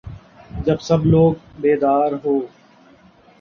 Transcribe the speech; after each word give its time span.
جب 0.65 0.79
سب 0.79 1.05
لوگ 1.05 1.33
بیدار 1.61 2.11
ہو 2.23 2.35